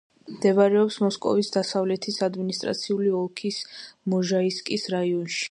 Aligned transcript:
მდებარეობს 0.35 0.95
მოსკოვის 1.03 1.53
დასავლეთის 1.57 2.17
ადმინისტრაციული 2.29 3.13
ოლქის 3.21 3.61
მოჟაისკის 4.15 4.91
რაიონში. 4.97 5.39